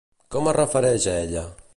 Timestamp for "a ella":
1.13-1.45